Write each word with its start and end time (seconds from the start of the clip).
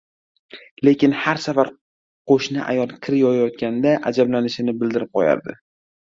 Lekin 0.87 1.11
har 1.25 1.41
safar 1.41 1.67
qoʻshni 2.31 2.63
ayol 2.63 2.95
kir 3.07 3.17
yoyayotganda 3.17 3.91
ajablanishini 4.13 4.75
bildirib 4.81 5.13
qoʻyardi 5.19 5.55